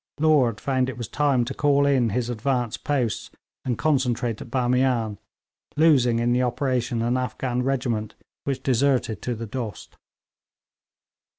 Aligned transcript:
Lord 0.19 0.59
found 0.59 0.89
it 0.89 0.97
was 0.97 1.07
time 1.07 1.45
to 1.45 1.53
call 1.53 1.85
in 1.85 2.09
his 2.09 2.27
advance 2.31 2.75
posts 2.75 3.29
and 3.63 3.77
concentrate 3.77 4.41
at 4.41 4.49
Bamian, 4.49 5.19
losing 5.77 6.17
in 6.17 6.31
the 6.33 6.41
operation 6.41 7.03
an 7.03 7.17
Afghan 7.17 7.61
regiment 7.61 8.15
which 8.43 8.63
deserted 8.63 9.21
to 9.21 9.35
the 9.35 9.45
Dost. 9.45 9.97